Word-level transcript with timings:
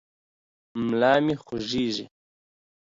ملا 0.85 1.13
مې 1.25 1.35
خوږېږي. 1.43 2.05